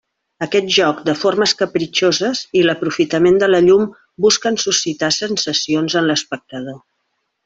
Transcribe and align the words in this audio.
Aquest 0.43 0.69
joc 0.75 1.01
de 1.09 1.13
formes 1.23 1.51
capritxoses 1.59 2.41
i 2.61 2.65
l'aprofitament 2.67 3.37
de 3.45 3.49
la 3.55 3.59
llum 3.69 3.85
busquen 4.29 4.57
suscitar 4.67 5.11
sensacions 5.21 5.99
en 6.03 6.09
l'espectador. 6.13 6.81